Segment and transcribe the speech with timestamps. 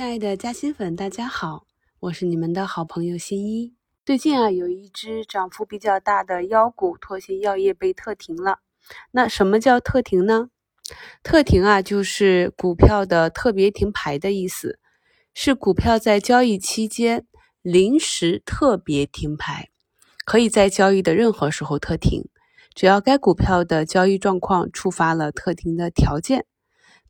[0.00, 1.66] 亲爱的嘉兴粉，大家好，
[1.98, 3.74] 我是你们的好朋友新一。
[4.02, 8.60] 最近啊，有一只涨幅比较大的妖股拓新药业被特停了。
[9.10, 10.48] 那什么叫特停呢？
[11.22, 14.78] 特停啊，就是股票的特别停牌的意思，
[15.34, 17.26] 是股票在交易期间
[17.60, 19.68] 临时特别停牌，
[20.24, 22.30] 可以在交易的任何时候特停，
[22.74, 26.46] 只要该股票的交易状况触发了特停的条件。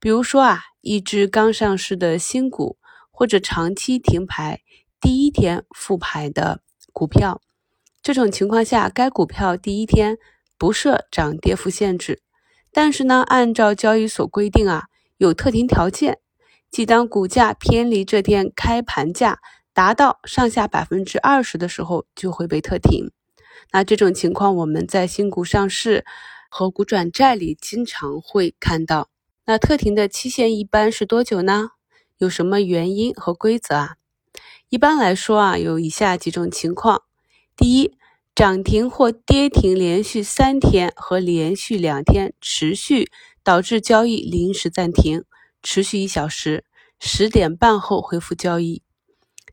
[0.00, 2.78] 比如说啊，一只刚上市的新股，
[3.20, 4.62] 或者长期停牌
[4.98, 7.42] 第一天复牌的股票，
[8.02, 10.16] 这种情况下，该股票第一天
[10.56, 12.22] 不设涨跌幅限制，
[12.72, 14.84] 但是呢，按照交易所规定啊，
[15.18, 16.18] 有特停条件，
[16.70, 19.40] 即当股价偏离这天开盘价
[19.74, 23.10] 达到上下百分之二十的时候，就会被特停。
[23.72, 26.06] 那这种情况，我们在新股上市
[26.48, 29.10] 和股转债里经常会看到。
[29.44, 31.72] 那特停的期限一般是多久呢？
[32.20, 33.96] 有什么原因和规则啊？
[34.68, 37.04] 一般来说啊，有以下几种情况：
[37.56, 37.96] 第一，
[38.34, 43.10] 涨停或跌停连续三天和连续两天持续，
[43.42, 45.24] 导致交易临时暂停，
[45.62, 46.66] 持续一小时，
[46.98, 48.82] 十点半后恢复交易；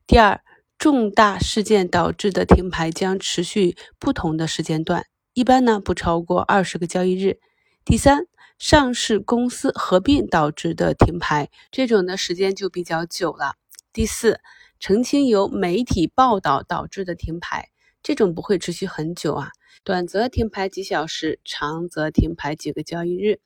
[0.06, 0.42] 第二，
[0.78, 7.40] 重大事件导致的停牌将持续不同的时间段，一般呢不超过二十个交易日；
[7.86, 8.28] 第三。
[8.60, 13.54] 上市公司合并导致的停牌，这种的时间就比较久了。
[13.94, 14.40] 第四，
[14.80, 17.70] 澄清由媒体报道导致的停牌，
[18.02, 19.52] 这种不会持续很久啊，
[19.84, 23.40] 短则停牌几小时，长则停牌几个交易日。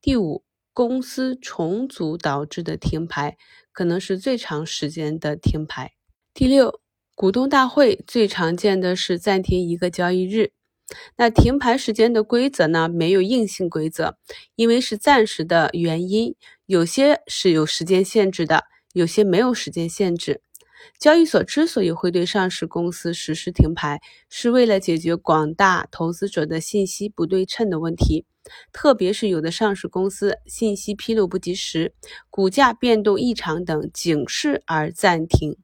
[0.00, 3.36] 第五，公司重组导致的停牌，
[3.72, 5.92] 可能是最长时间的停牌。
[6.32, 6.80] 第六，
[7.16, 10.52] 股东大会最常见的是暂停一个交易日。
[11.16, 12.88] 那停牌时间的规则呢？
[12.88, 14.16] 没有硬性规则，
[14.54, 16.34] 因为是暂时的原因，
[16.66, 20.42] 有些是有时间限制的，有些没有时间限制。
[20.98, 28.26] 交易所之所以会对上市公司实施停牌，是为了解决广大投资者的信息不对称的问题，
[28.72, 31.94] 特别是有的上市公司信息披露不及时、
[32.30, 35.56] 股价变动异常等警示而暂停。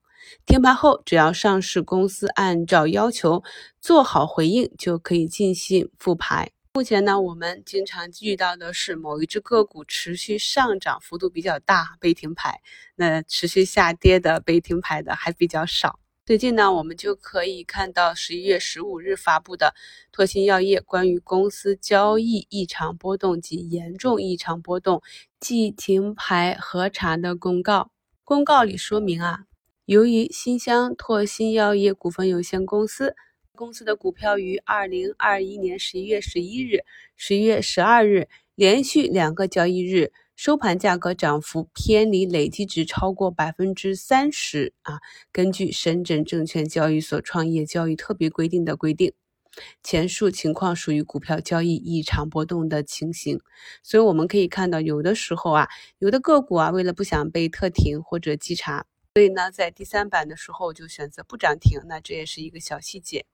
[0.46, 3.42] 停牌后，只要上市公司按照要求
[3.80, 6.50] 做好回应，就可以进行复牌。
[6.74, 12.60] 目前呢，我们经常遇到的是某一只个股持续上涨幅度比较大被停牌，
[12.94, 15.98] 那持续下跌的被停牌的还比较少。
[16.24, 19.74] 最近呢，我们就可以看到十一月十五日发布的
[20.12, 25.02] 拓新药业关于公司交易异常波动及严重异常波动
[25.40, 27.90] 即停牌核查的公告。
[28.22, 29.47] 公告里说明啊。
[29.88, 33.16] 由于新乡拓新药业股份有限公司
[33.56, 36.80] 公司的股票于二零二一年十一月十一日、
[37.16, 45.00] 十一月十二日连续两个交易日收盘价格涨幅偏离累计值超过百分之三十啊，
[45.32, 49.14] 根据深圳证券交易所创业交易特别规定的规定，
[49.82, 53.40] 前述情况属于股票交易异常波动的情形。
[53.82, 55.66] 所以我们可以看到，有的时候啊，
[55.98, 58.84] 有的个股啊，为了不想被特停或者稽查。
[59.14, 63.24] 所以呢，在第三版的时候就选择不涨停，那这也是一个小细节。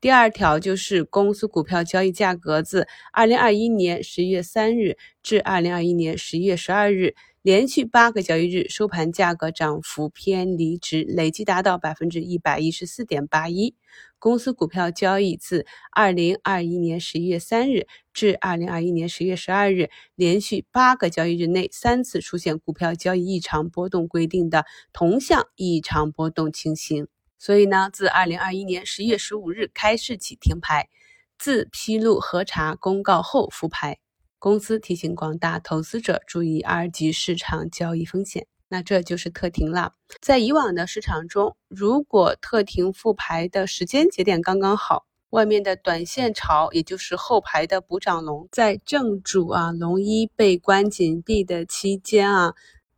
[0.00, 7.14] 第二条就是公司股票交易价格自二零二一年十一月三日至二零二一年十一月十二日。
[7.42, 13.74] 连续八个交易日收盘价格涨幅偏离值累计达到百分之一百一十四点八一。
[14.18, 27.08] 公司股票交易自二零二一年十一月三日至二零二一年十月十二日，连续八个交易日内三次出现股票交易异常波动规定的同向异常波动情形。
[27.38, 30.90] 所以呢，自二零二一年十一月十五日开市起停牌，
[31.38, 33.98] 自披露核查公告后复牌。
[34.40, 38.46] 公司提醒广大投资者注意二级市场交易风险。
[38.68, 39.92] 那这就是特停了。
[40.20, 52.54] 在以往的市场中，如果特停复牌的时间节点刚刚好，外面的短线潮，也就是后排的补涨龙，在正主啊龙一被关紧闭的期间啊。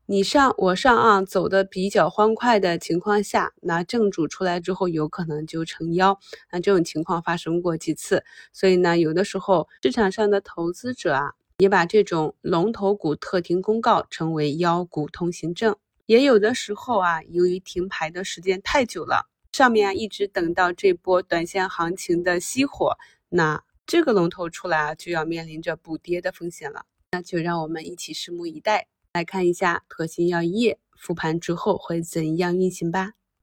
[0.06, 6.18] 你上我上啊，走的比较欢快的情况下，那正主出来之后，有可能就成妖。
[6.50, 15.76] 那这种情况发生过几次，所以呢，有的时候市场上的投资者啊，也把这种龙头股特停公告称为妖股通行证。
[16.06, 22.98] 也有的时候啊，由于停牌的时间太久了，上面啊一直等到这波短线行情的熄火，
[23.28, 26.86] 那这个龙头出来啊，就要面临着补跌的风险了。
[27.12, 28.88] 那就让我们一起拭目以待。
[29.14, 33.12] 来看一下特新药业复盘之后会怎样运行吧。